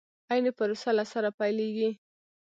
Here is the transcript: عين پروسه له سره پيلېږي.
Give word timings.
عين 0.31 0.45
پروسه 0.57 0.89
له 0.97 1.03
سره 1.11 1.29
پيلېږي. 1.39 1.89